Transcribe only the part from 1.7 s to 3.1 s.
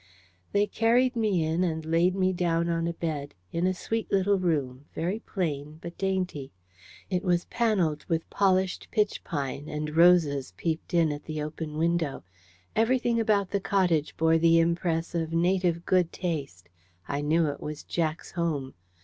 laid me down on a